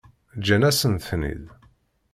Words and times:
Ǧǧan-asent-ten-id? 0.39 1.45